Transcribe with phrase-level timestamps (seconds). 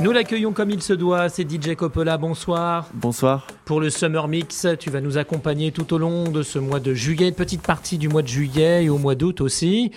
[0.00, 2.86] Nous l'accueillons comme il se doit, c'est DJ Coppola, bonsoir.
[2.94, 3.46] Bonsoir.
[3.70, 6.92] Pour le Summer Mix, tu vas nous accompagner tout au long de ce mois de
[6.92, 9.92] juillet, une petite partie du mois de juillet et au mois d'août aussi.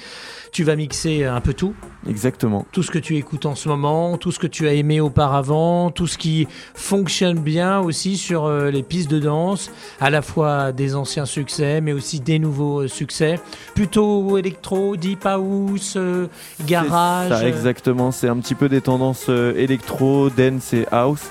[0.52, 1.74] Tu vas mixer un peu tout.
[2.08, 2.68] Exactement.
[2.72, 5.90] Tout ce que tu écoutes en ce moment, tout ce que tu as aimé auparavant,
[5.90, 10.72] tout ce qui fonctionne bien aussi sur euh, les pistes de danse, à la fois
[10.72, 13.40] des anciens succès mais aussi des nouveaux euh, succès.
[13.74, 16.28] Plutôt électro, deep house, euh,
[16.68, 17.30] garage.
[17.30, 18.12] Ça, exactement.
[18.12, 21.24] C'est un petit peu des tendances électro, dance et house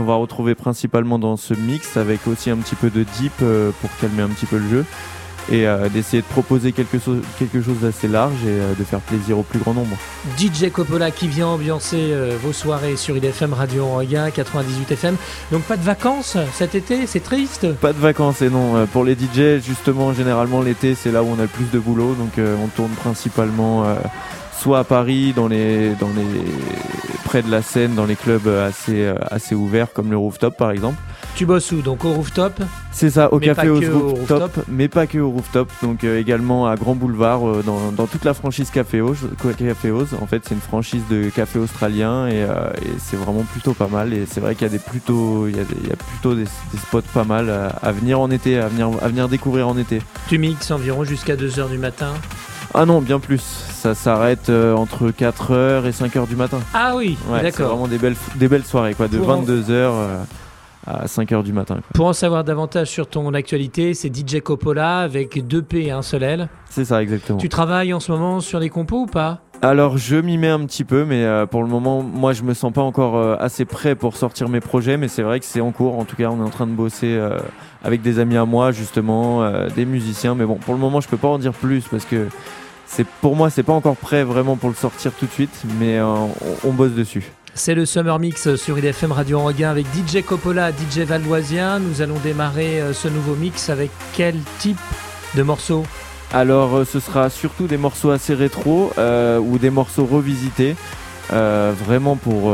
[0.00, 3.90] qu'on va retrouver principalement dans ce mix avec aussi un petit peu de deep pour
[4.00, 4.86] calmer un petit peu le jeu
[5.50, 6.96] et euh, d'essayer de proposer quelque,
[7.38, 9.96] quelque chose d'assez large et euh, de faire plaisir au plus grand nombre.
[10.38, 15.16] DJ Coppola qui vient ambiancer euh, vos soirées sur IDFM Radio Anguin 98 FM.
[15.50, 17.72] Donc pas de vacances cet été, c'est triste?
[17.74, 18.86] Pas de vacances et non.
[18.92, 22.14] Pour les DJ, justement, généralement l'été c'est là où on a le plus de boulot.
[22.14, 23.84] Donc on tourne principalement
[24.60, 26.44] soit à Paris, dans les, dans les,
[27.24, 30.98] près de la Seine, dans les clubs assez, assez ouverts comme le Rooftop par exemple.
[31.34, 32.60] Tu bosses où Donc au rooftop?
[32.92, 33.78] C'est ça, au café au
[34.14, 35.70] rooftop, mais pas que au rooftop.
[35.82, 39.18] Donc euh, également à Grand Boulevard, euh, dans, toute la franchise Café Oz.
[39.56, 43.86] Café En fait, c'est une franchise de café australien euh, et, c'est vraiment plutôt pas
[43.86, 44.12] mal.
[44.12, 47.24] Et c'est vrai qu'il y a des plutôt, il y a, plutôt des, spots pas
[47.24, 50.02] mal à, venir en été, à venir, à venir découvrir en été.
[50.28, 52.12] Tu mixes environ jusqu'à 2h du matin?
[52.74, 53.40] Ah non, bien plus.
[53.40, 56.60] Ça s'arrête entre 4h et 5h du matin.
[56.74, 57.52] Ah oui, d'accord.
[57.52, 59.90] C'est vraiment des belles, des belles soirées, quoi, de 22h
[60.86, 61.78] à 5h du matin.
[61.94, 66.02] Pour en savoir davantage sur ton actualité, c'est DJ Coppola avec deux P et un
[66.02, 66.48] seul L.
[66.68, 67.38] C'est ça, exactement.
[67.38, 69.40] Tu travailles en ce moment sur des compos ou pas?
[69.62, 72.54] Alors je m'y mets un petit peu, mais euh, pour le moment, moi je me
[72.54, 75.60] sens pas encore euh, assez prêt pour sortir mes projets, mais c'est vrai que c'est
[75.60, 75.98] en cours.
[75.98, 77.38] En tout cas, on est en train de bosser euh,
[77.84, 80.34] avec des amis à moi, justement, des musiciens.
[80.34, 82.28] Mais bon, pour le moment, je peux pas en dire plus parce que
[83.20, 86.72] pour moi, c'est pas encore prêt vraiment pour le sortir tout de suite, mais on
[86.72, 87.30] bosse dessus.
[87.54, 91.78] C'est le Summer Mix sur IDFM Radio Anguin avec DJ Coppola, DJ Valdoisien.
[91.80, 94.78] Nous allons démarrer ce nouveau mix avec quel type
[95.34, 95.84] de morceaux
[96.32, 100.76] Alors euh, ce sera surtout des morceaux assez rétro euh, ou des morceaux revisités.
[101.30, 102.52] vraiment pour,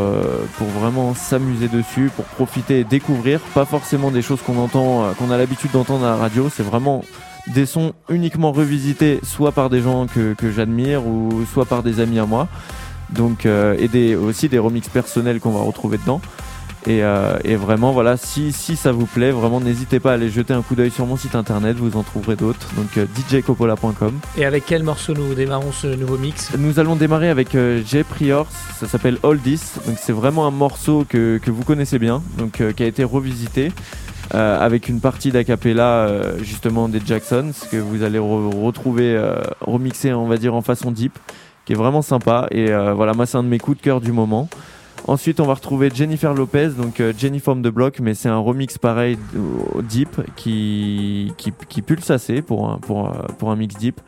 [0.59, 5.31] pour vraiment s'amuser dessus, pour profiter et découvrir, pas forcément des choses qu'on entend, qu'on
[5.31, 7.03] a l'habitude d'entendre à la radio, c'est vraiment
[7.47, 12.19] des sons uniquement revisités, soit par des gens que, j'admire ou soit par des amis
[12.19, 12.49] à moi.
[13.11, 16.21] Donc, euh, et aussi des remixes personnels qu'on va retrouver dedans.
[16.87, 20.55] Et, euh, vraiment, voilà, si, si ça vous plaît, vraiment n'hésitez pas à aller jeter
[20.55, 22.69] un coup d'œil sur mon site internet, vous en trouverez d'autres.
[22.77, 24.19] Donc euh, djcopola.com.
[24.37, 26.57] Et avec quel morceau nous démarrons ce nouveau mix?
[26.57, 28.49] Nous allons démarrer avec J Priors,
[28.79, 29.75] ça s'appelle All This.
[29.87, 33.73] Donc c'est vraiment un morceau que, que, vous connaissez bien, donc qui a été revisité.
[34.31, 36.09] avec une partie d'acapella
[36.43, 39.17] justement des Jacksons que vous allez retrouver
[39.61, 41.17] remixé on va dire en façon deep
[41.67, 42.47] qui est vraiment sympa.
[42.51, 44.49] Et euh, voilà, moi, c'est un de mes coups de cœur du moment.
[45.09, 48.39] Ensuite, on va retrouver Jennifer Lopez, donc euh, Jenny Form de Block, mais c'est un
[48.39, 49.17] remix pareil
[49.75, 54.01] au deep qui, qui, qui, pulse assez pour un, pour, pour un mix deep.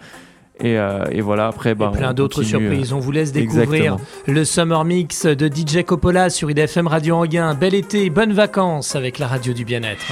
[0.60, 2.92] Et, euh, et, voilà, après, bah, plein d'autres surprises.
[2.92, 7.54] On vous laisse découvrir le Summer Mix de DJ Coppola sur IDFM Radio Anguin.
[7.54, 10.04] Bel été, bonnes vacances avec la radio du bien-être.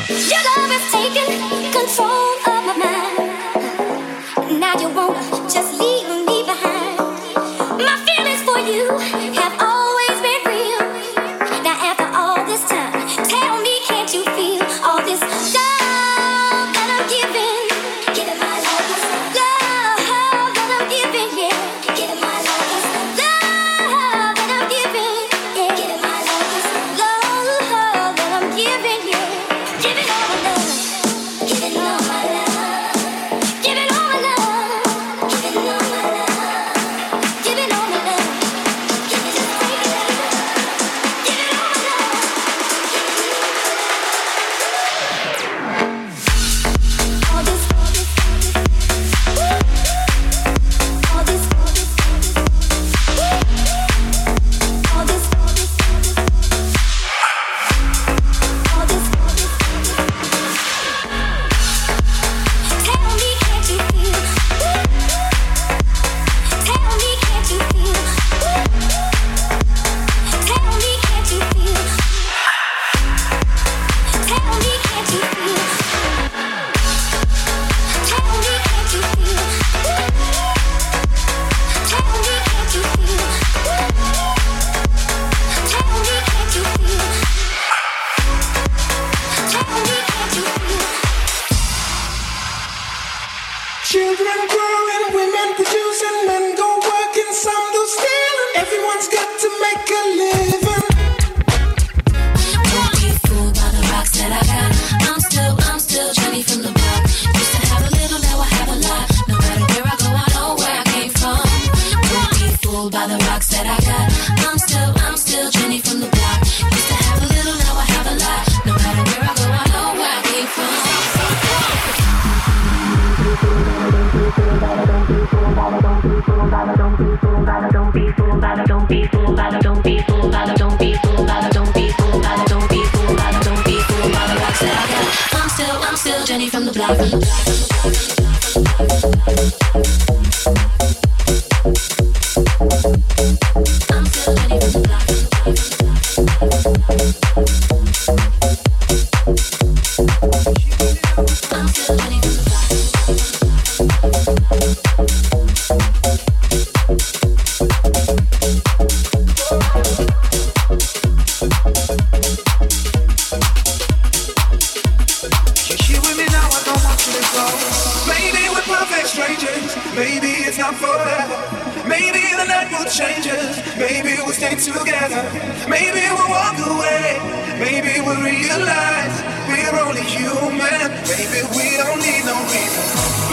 [178.87, 179.17] lies.
[179.51, 181.41] We're only human, baby.
[181.57, 182.85] We don't need no reason.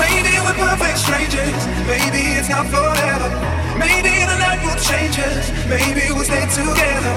[0.01, 1.61] Maybe we're perfect strangers.
[1.85, 3.29] Maybe it's not forever.
[3.77, 5.45] Maybe the night will change us.
[5.69, 7.15] Maybe we'll stay together.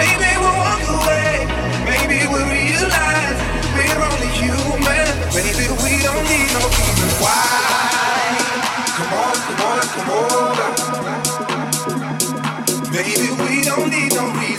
[0.00, 1.32] Maybe we'll walk away.
[1.90, 3.38] Maybe we'll realize
[3.76, 5.08] we're only human.
[5.36, 7.36] Maybe we don't need no reason why.
[8.96, 10.56] Come on, come on, come on.
[12.94, 14.57] Maybe we don't need no reason.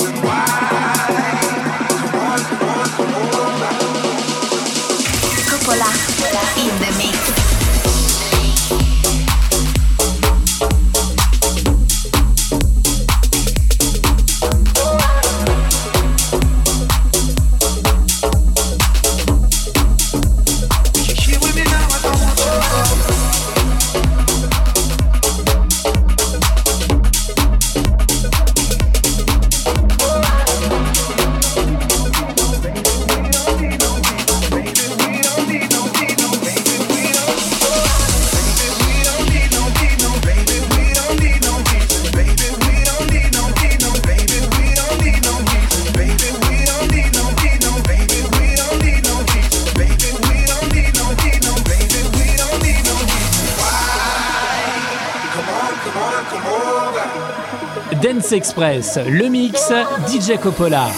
[58.31, 59.71] Express, le mix
[60.07, 60.91] DJ Coppola.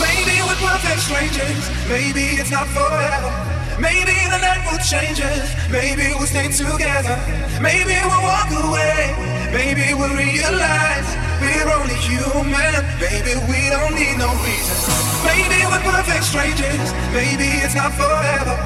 [0.00, 3.30] Maybe we're perfect strangers, maybe it's not forever.
[3.78, 7.14] Maybe the night will change us, maybe we'll stay together.
[7.60, 9.14] Maybe we'll walk away,
[9.54, 12.74] maybe we'll realize we're only human.
[12.98, 14.78] Baby, we don't need no reason.
[15.22, 18.56] Maybe we're perfect strangers, maybe it's not forever.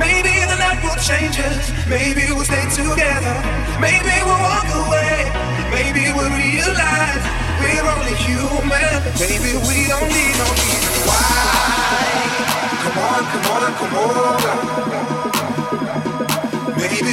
[0.00, 3.36] Maybe the night will change us, maybe we'll stay together.
[3.76, 5.28] Maybe we'll walk away,
[5.68, 7.47] maybe we'll realize.
[7.60, 9.52] We're only human, baby.
[9.68, 11.22] We don't need no reason why.
[12.84, 14.40] Come on, come on, come on.
[16.78, 17.12] Baby,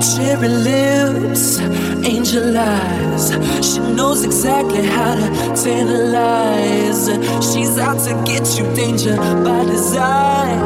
[0.00, 1.60] cherry lips,
[2.04, 3.32] angel eyes.
[3.66, 5.28] She knows exactly how to
[5.62, 7.06] tantalize.
[7.52, 10.60] She's out to get you, danger by design.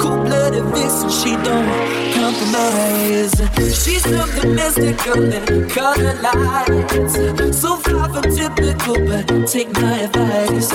[0.00, 3.32] Cool blooded vixen, she don't compromise.
[3.56, 7.14] She's something mystical that color lights.
[7.58, 10.70] So far from typical, but take my advice.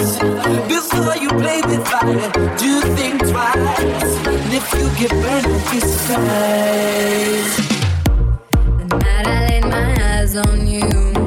[0.68, 4.14] Before you play with fire, do think twice.
[4.26, 7.74] And if you get burned, don't be surprised
[9.04, 11.23] night I laid my eyes on you.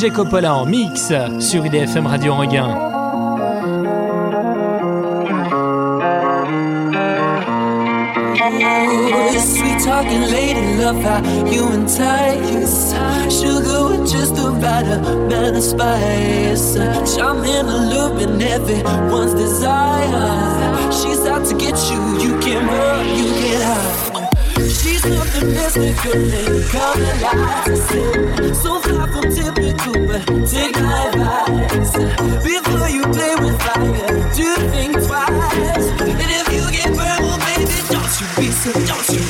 [0.00, 2.70] DJ Coppola en mix sur IDFM Radio Anguin.
[9.38, 12.94] Sweet talking lady, love how you entice.
[13.28, 16.76] Sugar with just the right amount of spice.
[17.14, 20.90] Charming, alluring, everyone's desire.
[20.90, 22.29] She's out to get you, you
[25.76, 27.76] mystical and come alive.
[28.56, 31.92] So far from typical, take my advice.
[32.44, 35.90] Before you play with fire, do think twice.
[36.00, 38.46] And if you get baby, don't you be
[38.86, 39.29] don't you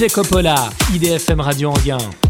[0.00, 2.29] DJ Coppola, IDFM Radio Anguin.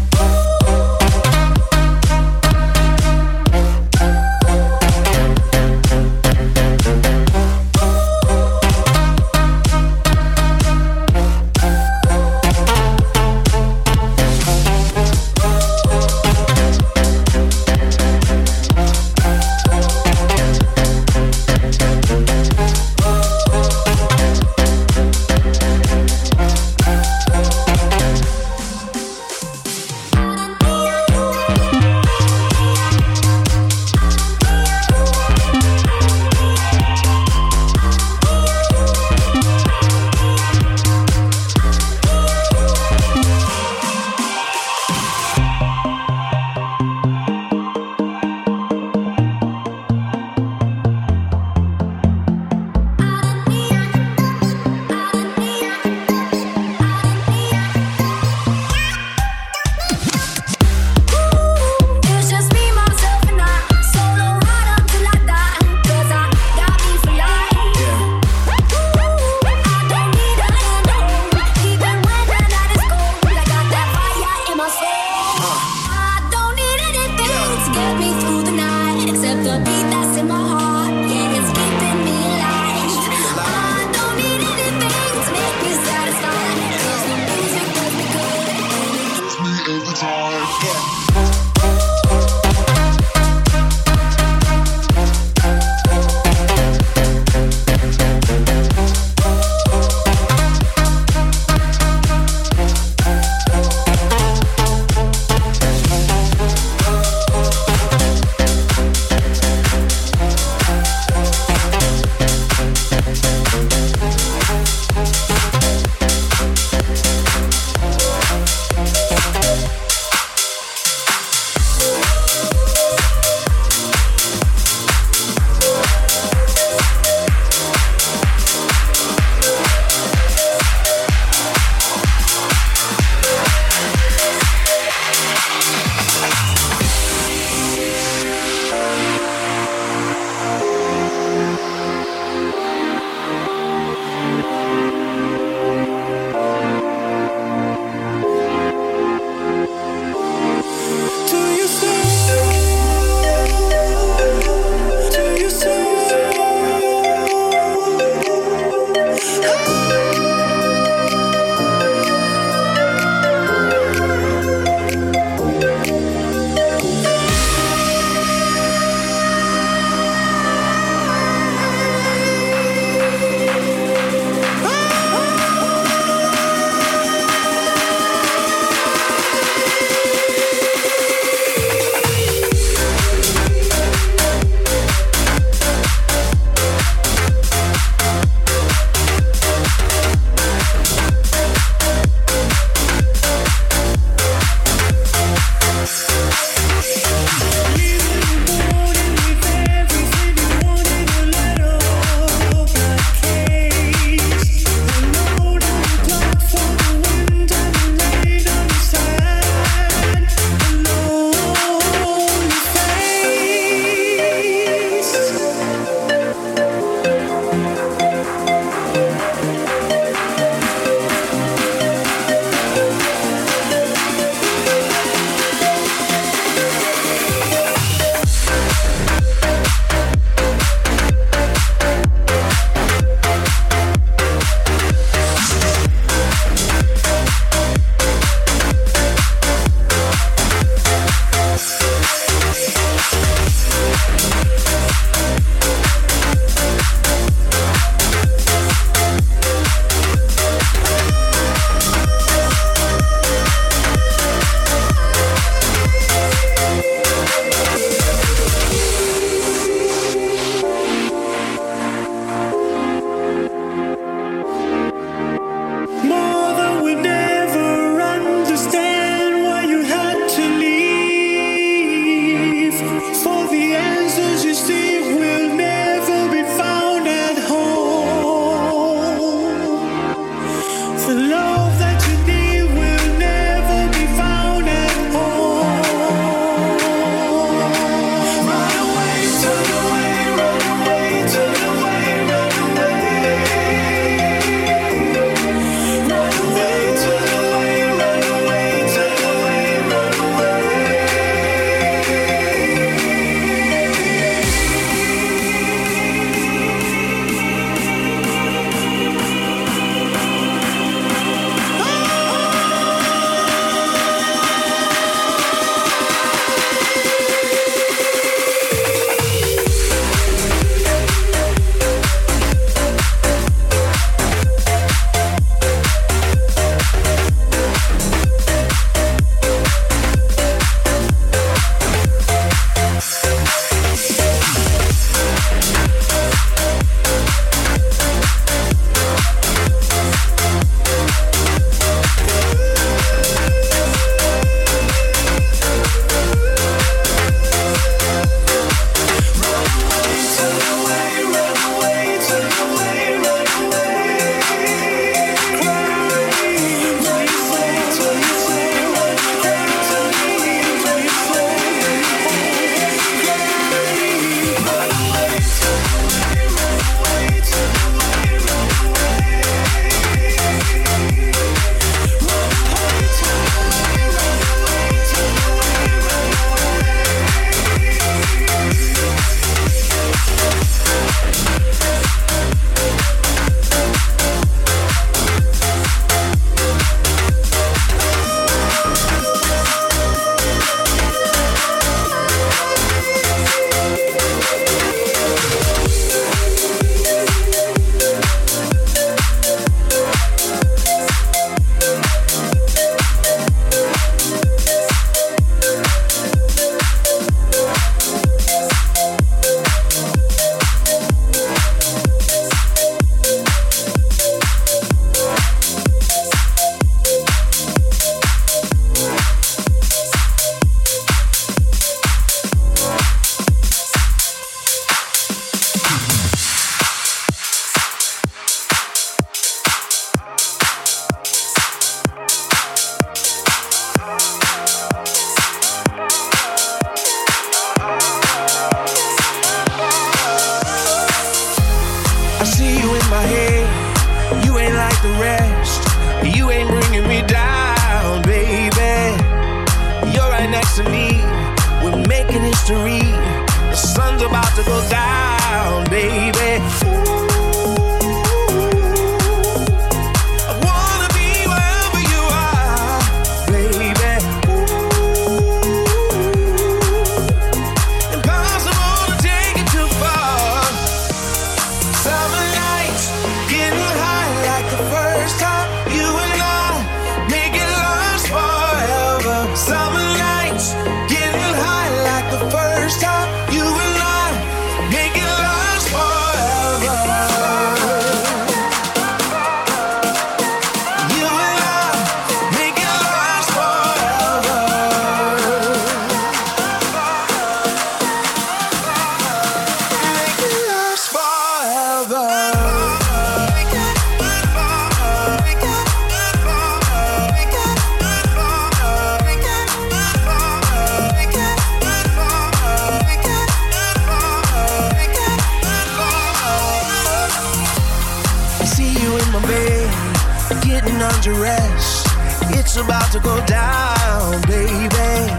[523.11, 525.33] to go down, baby.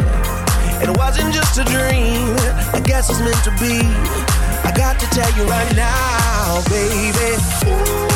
[0.84, 2.36] It wasn't just a dream,
[2.74, 3.80] I guess it's meant to be.
[4.62, 8.08] I got to tell you right now, baby.
[8.08, 8.11] Ooh.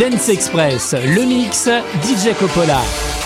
[0.00, 1.68] Dance Express, le mix
[2.02, 3.19] DJ Coppola.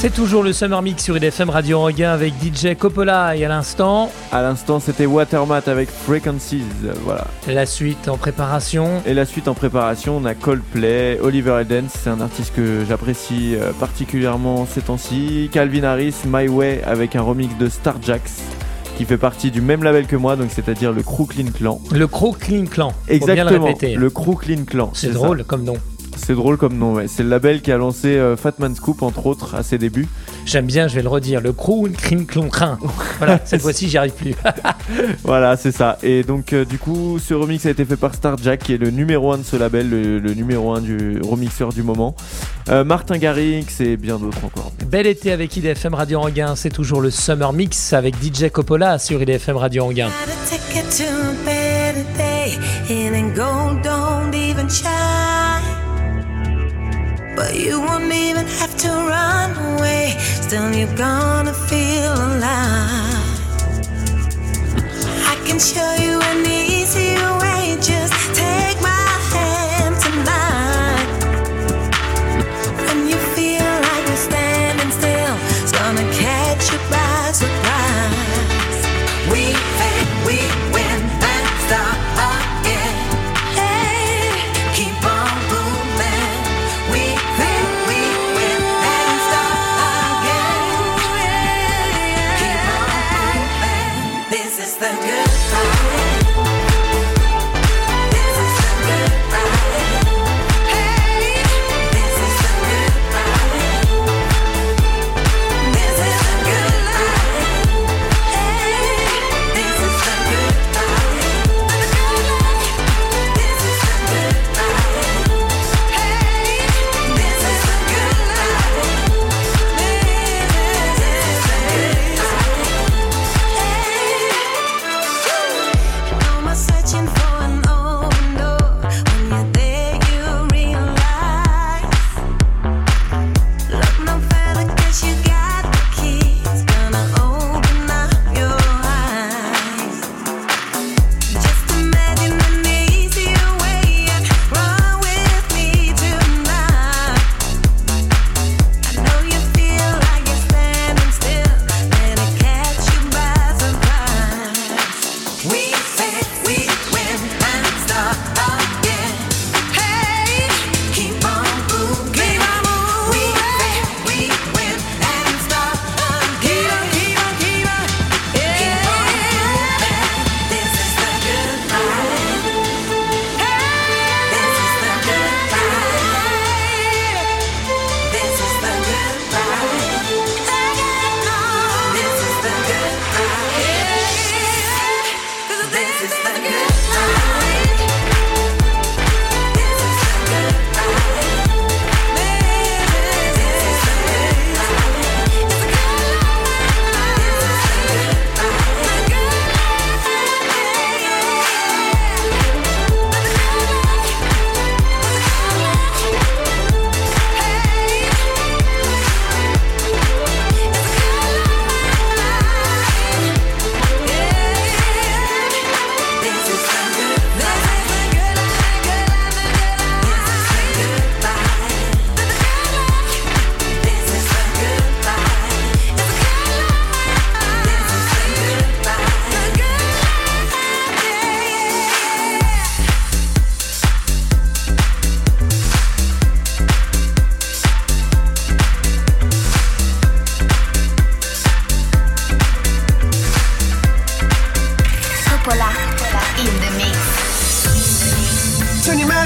[0.00, 4.12] C'est toujours le Summer Mix sur IDFM Radio Anguin avec DJ Coppola et à l'instant,
[4.30, 6.62] À l'instant, c'était Watermat avec Frequencies.
[7.04, 7.26] Voilà.
[7.48, 9.02] la suite en préparation.
[9.06, 13.56] Et la suite en préparation, on a Coldplay, Oliver Heldens, c'est un artiste que j'apprécie
[13.56, 15.48] euh, particulièrement ces temps-ci.
[15.50, 18.36] Calvin Harris, My Way, avec un remix de Starjax,
[18.96, 21.80] qui fait partie du même label que moi, donc c'est-à-dire le Crooklyn Clan.
[21.90, 22.92] Le Crooklyn Clan.
[23.08, 23.94] Bien le Exactement, répéter.
[23.96, 24.90] le Crooklyn Clan.
[24.94, 25.14] C'est ça.
[25.14, 25.74] drôle comme nom.
[26.18, 27.08] C'est drôle comme nom, ouais.
[27.08, 30.08] C'est le label qui a lancé euh, Fatman Scoop, entre autres, à ses débuts.
[30.44, 31.40] J'aime bien, je vais le redire.
[31.40, 32.48] Le Crooklyn Clan.
[33.18, 34.34] Voilà, cette fois-ci, j'y arrive plus.
[35.24, 35.98] Voilà, c'est ça.
[36.02, 38.90] Et donc, euh, du coup, ce remix a été fait par Starjack, qui est le
[38.90, 42.14] numéro 1 de ce label, le, le numéro 1 du remixeur du moment.
[42.70, 44.72] Euh, Martin Garrix et bien d'autres encore.
[44.86, 46.54] Bel été avec IDFM Radio Anguin.
[46.56, 50.08] C'est toujours le Summer Mix avec DJ Coppola sur IDFM Radio Anguin.
[57.38, 63.38] But you won't even have to run away, still you're gonna feel alive.
[65.32, 68.17] I can show you an easier way, just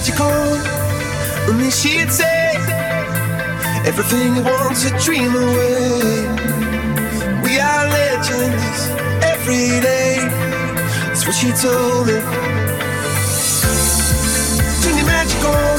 [0.02, 0.58] Turn your magic on,
[1.48, 2.56] and then she'd say
[3.86, 6.26] everything you want to dream away.
[7.44, 8.88] We are legends
[9.22, 10.16] every day.
[11.06, 12.18] That's what she told me.
[14.82, 15.78] Turn your magic on,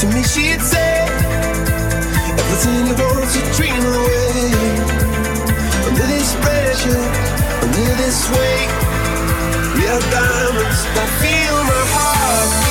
[0.00, 1.06] to me she'd say
[2.34, 4.50] everything you want to dream away.
[5.86, 7.04] Under this pressure,
[7.62, 8.70] under this weight.
[9.76, 10.80] We are diamonds.
[10.98, 12.69] I feel my heart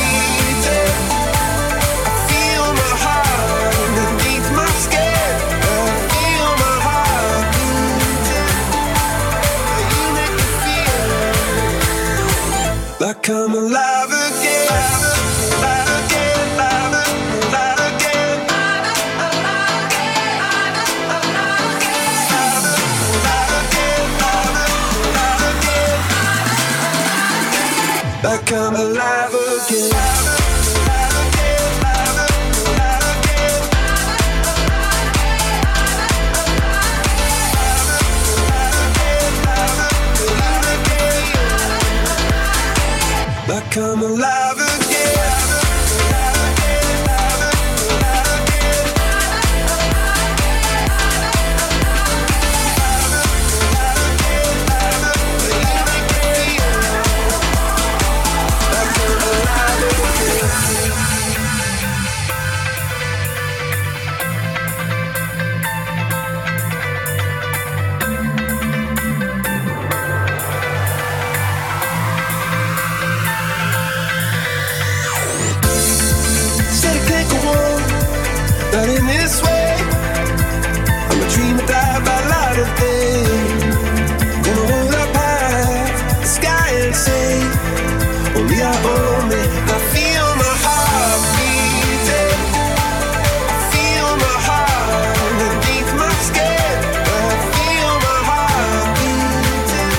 [13.09, 14.69] I come alive again.
[15.57, 18.39] Alive again, alive again.
[28.25, 29.18] I come alive.
[88.37, 89.31] Only I own.
[89.75, 92.39] I feel my heart beating.
[93.73, 96.75] Feel my heart underneath my skin.
[97.05, 99.95] I feel my heart beating.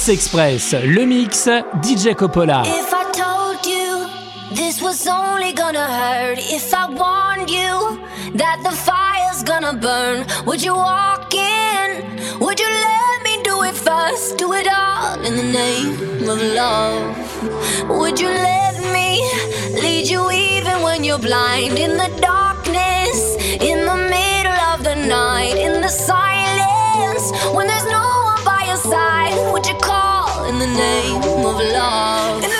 [0.00, 1.46] Dance Express, le mix
[1.82, 2.62] DJ Coppola.
[2.64, 4.08] If I told you
[4.54, 8.00] this was only gonna hurt, if I warned you
[8.32, 12.18] that the fire's gonna burn, would you walk in?
[12.40, 14.38] Would you let me do it first?
[14.38, 18.00] Do it all in the name of love.
[18.00, 19.20] Would you let me
[19.82, 21.78] lead you even when you're blind?
[21.78, 28.00] In the darkness, in the middle of the night, in the silence, when there's no
[28.00, 28.30] one
[28.70, 32.59] your side, would you call in the name of love?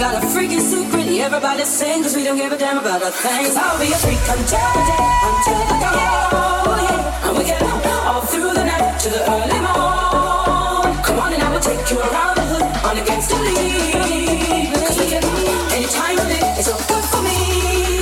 [0.00, 1.06] got a freaking secret.
[1.20, 3.52] Everybody sing, cause we don't give a damn about a thing.
[3.54, 6.00] I'll be a freak until the day, until the day.
[6.32, 7.28] Oh, yeah.
[7.28, 10.96] And we get up all through the night to the early morn.
[11.04, 14.72] Come on and I will take you around the hood on against the lead.
[14.74, 15.30] Cause we get up
[15.92, 16.54] time of day.
[16.58, 17.99] It's all good for me.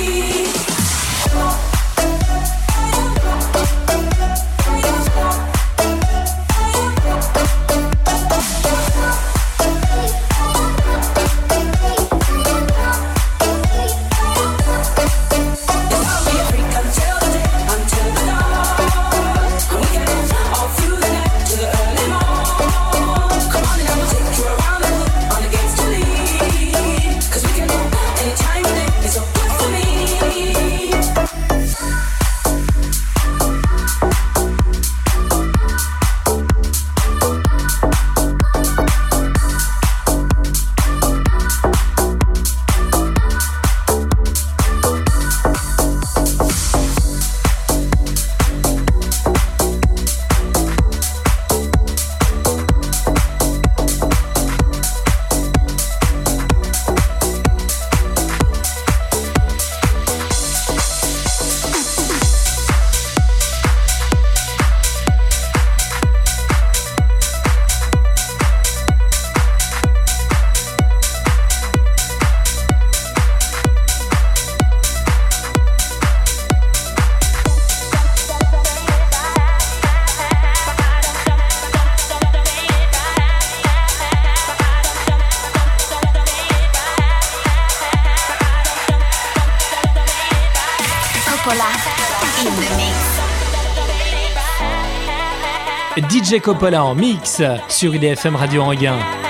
[96.09, 99.28] DJ Coppola en mix sur IDFM Radio Anguin.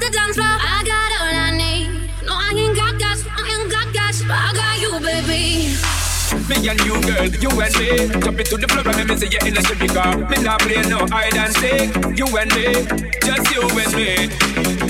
[0.00, 0.46] the dance floor.
[0.46, 1.88] I got all I need.
[2.26, 3.22] No, I ain't got cash.
[3.26, 4.22] I ain't got cash.
[4.24, 5.74] I got you, baby.
[6.48, 7.90] Me and you, girl, you and me.
[8.20, 11.06] Jump to the floor and me see you in the because me not play no
[11.06, 12.18] hide and seek.
[12.18, 12.66] You and me,
[13.22, 14.83] just you and me.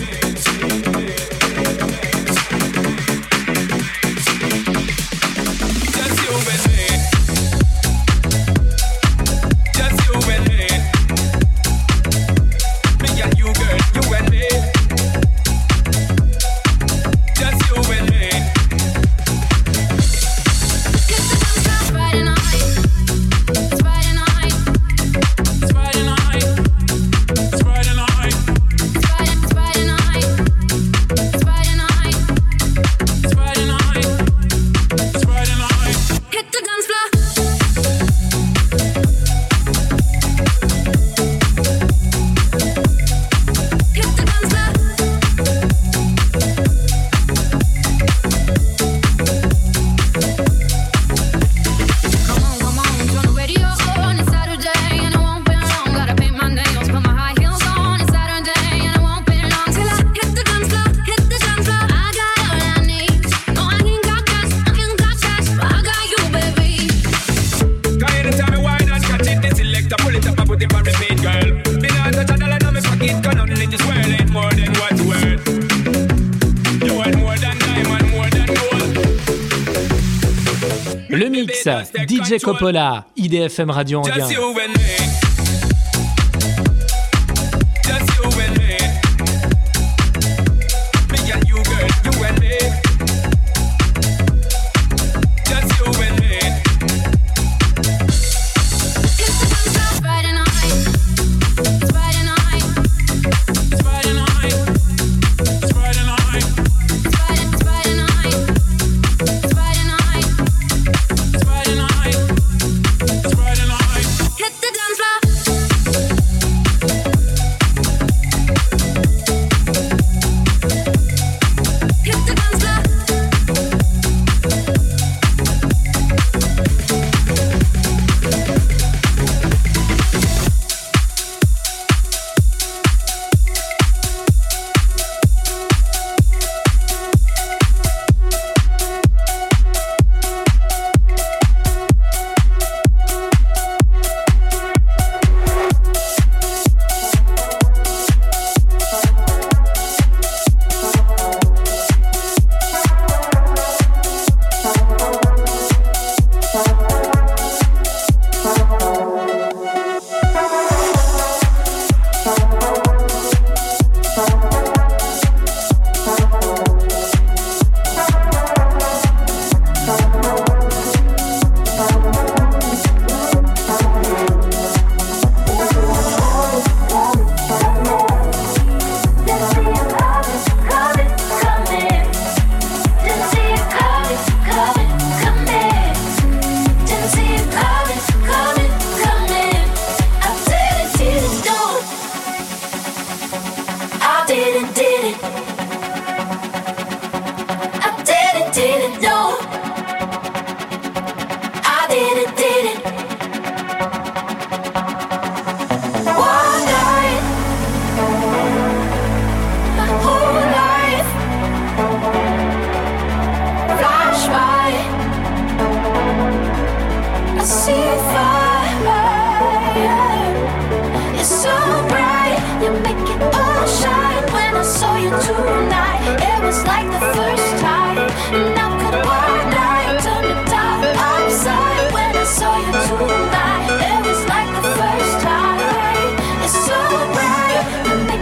[82.41, 85.14] Coppola, IDFM Radio Anguin.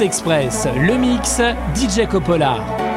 [0.00, 1.40] Express, le mix
[1.74, 2.87] DJ Coppola.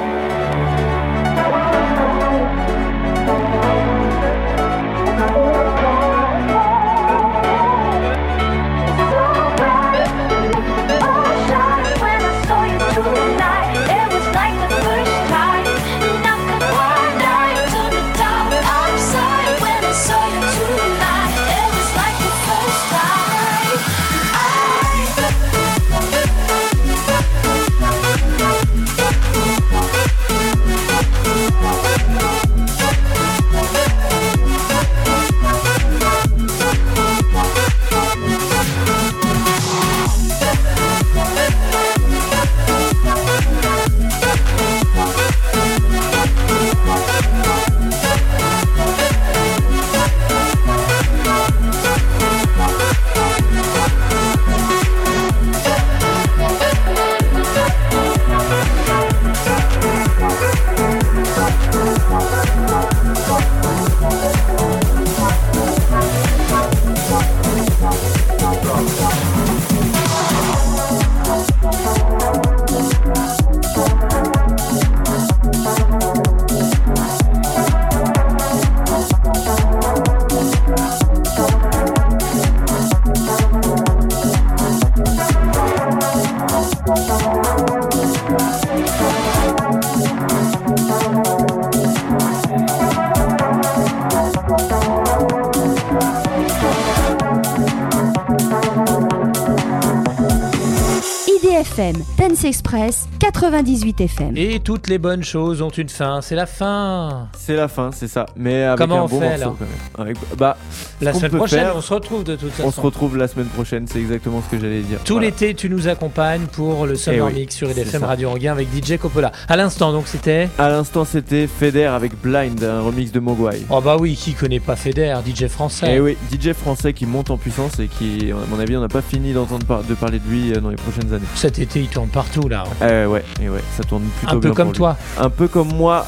[103.64, 104.38] 98 FM.
[104.38, 107.28] Et toutes les bonnes choses ont une fin, c'est la fin.
[107.38, 108.26] C'est la fin, c'est ça.
[108.36, 110.08] Mais avec Comment un on bon fait, morceau alors quand même.
[110.08, 110.58] Avec- bah,
[111.02, 112.68] La semaine prochaine, faire, on se retrouve de toute façon.
[112.68, 115.00] on se retrouve la semaine prochaine, c'est exactement ce que j'allais dire.
[115.04, 115.28] Tout Voilà.
[115.28, 118.04] l'été, tu nous accompagnes pour le Summer Eh oui, Mix sur IDFM.
[118.04, 119.32] Radio Anguin avec DJ Coppola.
[119.48, 120.50] À l'instant, donc, c'était.
[120.58, 123.62] À l'instant, c'était Feder avec Blind, un remix de Mogwai.
[123.70, 125.96] Oh bah oui, qui connaît pas Feder, DJ français.
[125.96, 128.88] Et oui, DJ français qui monte en puissance et qui, à mon avis, on n'a
[128.88, 131.26] pas fini d'entendre par- de parler de lui euh, dans les prochaines années.
[131.36, 132.64] Cet été, il tourne partout là.
[132.82, 134.98] Euh, ouais, et ouais, ça tourne plutôt Un peu bien comme toi.
[135.20, 136.06] Un peu comme moi.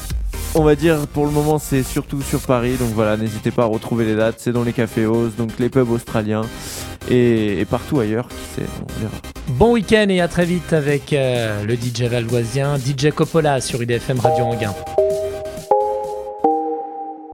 [0.56, 3.66] On va dire pour le moment c'est surtout sur Paris donc voilà n'hésitez pas à
[3.66, 5.04] retrouver les dates c'est dans les cafés
[5.36, 6.42] donc les pubs australiens
[7.10, 9.14] et, et partout ailleurs qui sait on verra.
[9.48, 14.20] Bon week-end et à très vite avec euh, le DJ valdoisien, DJ Coppola sur IDFM
[14.20, 14.74] Radio Anguin.